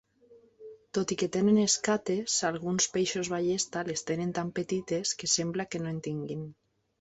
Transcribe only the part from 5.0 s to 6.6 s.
que sembla que no en tinguin.